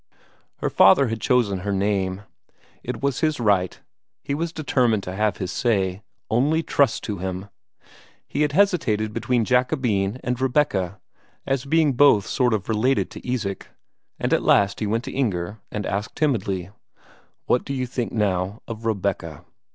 [0.61, 2.23] Her father had chosen her name.
[2.81, 3.79] It was his right;
[4.23, 7.49] he was determined to have his say only trust to him!
[8.27, 10.99] He had hesitated between Jacobine and Rebecca,
[11.45, 13.67] as being both sort of related to Isak;
[14.19, 16.71] and at last he went to Inger and asked timidly:
[17.45, 19.45] "What d'you think, now, of Rebecca?"